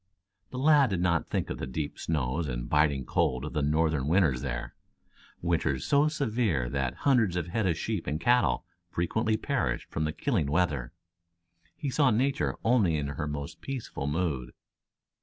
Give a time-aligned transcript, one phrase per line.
[0.49, 4.07] The lad did not think of the deep snows and biting cold of the northern
[4.07, 4.73] winters there,
[5.43, 10.11] winters so severe that hundreds of head of sheep and cattle frequently perished from the
[10.11, 10.91] killing weather.
[11.75, 14.53] He saw nature only in her most peaceful mood.